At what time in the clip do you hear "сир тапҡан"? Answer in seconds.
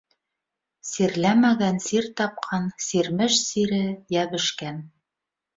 1.89-2.67